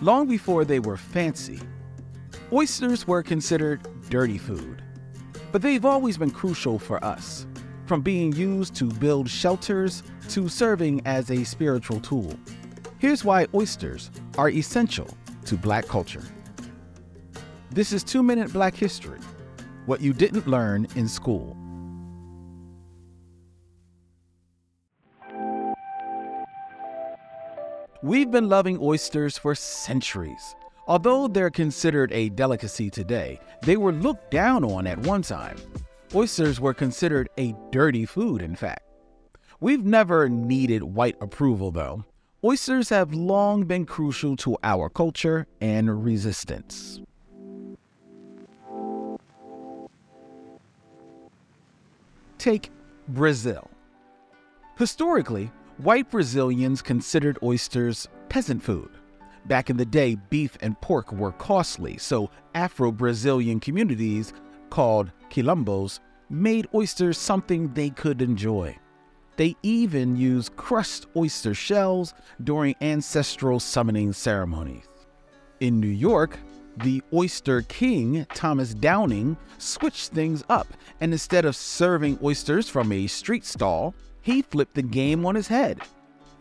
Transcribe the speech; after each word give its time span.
Long 0.00 0.28
before 0.28 0.64
they 0.64 0.78
were 0.78 0.96
fancy, 0.96 1.60
oysters 2.52 3.08
were 3.08 3.20
considered 3.20 3.80
dirty 4.08 4.38
food. 4.38 4.80
But 5.50 5.60
they've 5.60 5.84
always 5.84 6.16
been 6.16 6.30
crucial 6.30 6.78
for 6.78 7.02
us, 7.04 7.48
from 7.86 8.02
being 8.02 8.32
used 8.32 8.76
to 8.76 8.84
build 8.84 9.28
shelters 9.28 10.04
to 10.28 10.48
serving 10.48 11.04
as 11.04 11.32
a 11.32 11.42
spiritual 11.42 11.98
tool. 11.98 12.38
Here's 12.98 13.24
why 13.24 13.48
oysters 13.54 14.12
are 14.36 14.50
essential 14.50 15.08
to 15.46 15.56
black 15.56 15.88
culture. 15.88 16.22
This 17.72 17.92
is 17.92 18.04
Two 18.04 18.22
Minute 18.22 18.52
Black 18.52 18.76
History 18.76 19.18
What 19.86 20.00
You 20.00 20.12
Didn't 20.12 20.46
Learn 20.46 20.86
in 20.94 21.08
School. 21.08 21.56
We've 28.00 28.30
been 28.30 28.48
loving 28.48 28.78
oysters 28.80 29.36
for 29.36 29.56
centuries. 29.56 30.54
Although 30.86 31.26
they're 31.26 31.50
considered 31.50 32.12
a 32.12 32.28
delicacy 32.28 32.90
today, 32.90 33.40
they 33.62 33.76
were 33.76 33.90
looked 33.90 34.30
down 34.30 34.62
on 34.62 34.86
at 34.86 35.00
one 35.00 35.22
time. 35.22 35.56
Oysters 36.14 36.60
were 36.60 36.72
considered 36.72 37.28
a 37.38 37.56
dirty 37.72 38.06
food, 38.06 38.40
in 38.40 38.54
fact. 38.54 38.84
We've 39.58 39.84
never 39.84 40.28
needed 40.28 40.84
white 40.84 41.16
approval, 41.20 41.72
though. 41.72 42.04
Oysters 42.44 42.88
have 42.90 43.12
long 43.12 43.64
been 43.64 43.84
crucial 43.84 44.36
to 44.36 44.56
our 44.62 44.88
culture 44.88 45.48
and 45.60 46.04
resistance. 46.04 47.00
Take 52.38 52.70
Brazil. 53.08 53.68
Historically, 54.76 55.50
white 55.78 56.10
Brazilians 56.10 56.82
considered 56.82 57.38
oysters 57.42 58.08
peasant 58.28 58.62
food. 58.62 58.90
Back 59.46 59.70
in 59.70 59.76
the 59.76 59.86
day, 59.86 60.16
beef 60.28 60.58
and 60.60 60.78
pork 60.80 61.12
were 61.12 61.32
costly, 61.32 61.96
so 61.96 62.30
Afro 62.54 62.92
Brazilian 62.92 63.60
communities, 63.60 64.32
called 64.70 65.12
quilombos, 65.30 66.00
made 66.28 66.68
oysters 66.74 67.16
something 67.16 67.72
they 67.72 67.90
could 67.90 68.20
enjoy. 68.20 68.76
They 69.36 69.54
even 69.62 70.16
used 70.16 70.56
crushed 70.56 71.06
oyster 71.16 71.54
shells 71.54 72.12
during 72.42 72.74
ancestral 72.80 73.60
summoning 73.60 74.12
ceremonies. 74.12 74.84
In 75.60 75.80
New 75.80 75.86
York, 75.86 76.38
the 76.76 77.02
Oyster 77.12 77.62
King, 77.62 78.26
Thomas 78.34 78.74
Downing, 78.74 79.36
switched 79.58 80.10
things 80.10 80.44
up, 80.48 80.66
and 81.00 81.12
instead 81.12 81.44
of 81.44 81.56
serving 81.56 82.18
oysters 82.22 82.68
from 82.68 82.92
a 82.92 83.06
street 83.06 83.44
stall, 83.44 83.94
he 84.28 84.42
flipped 84.42 84.74
the 84.74 84.82
game 84.82 85.24
on 85.24 85.34
his 85.34 85.48
head. 85.48 85.80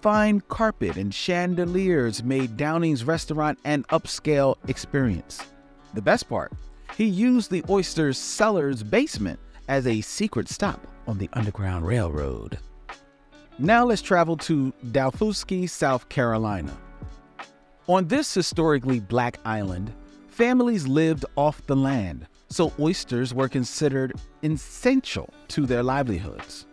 Fine 0.02 0.42
carpet 0.50 0.98
and 0.98 1.14
chandeliers 1.14 2.22
made 2.22 2.58
Downing's 2.58 3.06
restaurant 3.06 3.58
an 3.64 3.84
upscale 3.86 4.58
experience. 4.68 5.42
The 5.94 6.02
best 6.02 6.28
part, 6.28 6.52
he 6.98 7.06
used 7.06 7.50
the 7.50 7.64
oyster's 7.70 8.18
cellar's 8.18 8.84
basement 8.84 9.40
as 9.70 9.88
a 9.88 10.02
secret 10.02 10.50
stop 10.50 10.86
on 11.08 11.18
the 11.18 11.30
Underground 11.32 11.88
Railroad. 11.88 12.58
Now 13.58 13.86
let's 13.86 14.02
travel 14.02 14.36
to 14.36 14.74
Daufuskie, 14.88 15.70
South 15.70 16.10
Carolina. 16.10 16.78
On 17.88 18.06
this 18.06 18.34
historically 18.34 19.00
black 19.00 19.40
island, 19.46 19.94
families 20.28 20.88
lived 20.88 21.24
off 21.38 21.66
the 21.68 21.76
land, 21.78 22.28
so 22.50 22.74
oysters 22.82 23.34
were 23.34 23.48
considered 23.48 24.12
essential 24.44 25.30
to 25.48 25.66
their 25.66 25.84
livelihoods. 25.84 26.66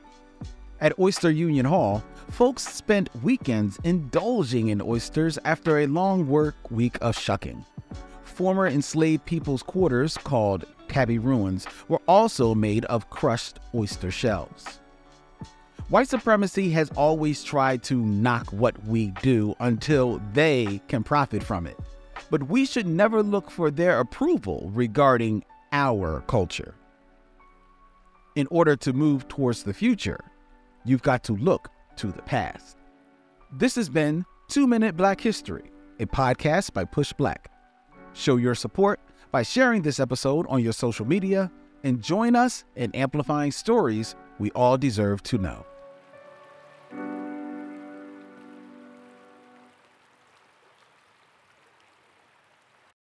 At 0.85 0.99
Oyster 0.99 1.31
Union 1.31 1.65
Hall, 1.65 2.05
folks 2.31 2.63
spent 2.63 3.09
weekends 3.23 3.79
indulging 3.85 4.69
in 4.69 4.83
oysters 4.83 5.39
after 5.47 5.79
a 5.79 5.87
long 5.87 6.29
work 6.29 6.71
week 6.71 6.99
of 7.01 7.19
shucking. 7.19 7.65
Former 8.25 8.67
enslaved 8.67 9.25
people's 9.25 9.63
quarters, 9.63 10.19
called 10.19 10.67
tabby 10.89 11.19
ruins, 11.19 11.67
were 11.89 12.03
also 12.07 12.55
made 12.55 12.85
of 12.85 13.09
crushed 13.09 13.61
oyster 13.75 14.11
shells. 14.11 14.81
White 15.89 16.09
supremacy 16.09 16.69
has 16.73 16.91
always 16.91 17.43
tried 17.43 17.83
to 17.85 17.97
knock 17.97 18.53
what 18.53 18.85
we 18.85 19.07
do 19.23 19.55
until 19.61 20.21
they 20.35 20.83
can 20.89 21.03
profit 21.03 21.43
from 21.43 21.67
it. 21.67 21.79
But 22.29 22.51
we 22.51 22.67
should 22.67 22.87
never 22.87 23.23
look 23.23 23.51
for 23.51 23.71
their 23.71 24.01
approval 24.01 24.71
regarding 24.75 25.47
our 25.73 26.21
culture. 26.27 26.75
In 28.37 28.47
order 28.51 28.77
to 28.77 28.93
move 28.93 29.29
towards 29.29 29.63
the 29.63 29.73
future, 29.73 30.21
you've 30.85 31.03
got 31.03 31.25
to 31.25 31.35
look 31.35 31.69
to 31.97 32.09
the 32.09 32.23
past. 32.23 32.77
This 33.53 33.75
has 33.77 33.89
been 33.89 34.25
Two 34.49 34.67
Minute 34.67 34.97
Black 34.97 35.21
History, 35.21 35.71
a 36.01 36.07
podcast 36.07 36.73
by 36.73 36.85
PushBlack. 36.85 37.47
Show 38.13 38.37
your 38.37 38.55
support 38.55 39.01
by 39.31 39.43
sharing 39.43 39.83
this 39.83 40.01
episode 40.01 40.47
on 40.49 40.63
your 40.63 40.73
social 40.73 41.07
media 41.07 41.51
and 41.83 42.03
join 42.03 42.37
us 42.37 42.65
in 42.77 42.95
amplifying 42.95 43.53
stories 43.53 44.15
we 44.39 44.51
all 44.53 44.77
deserve 44.77 45.23
to 45.25 45.39
know. 45.39 45.65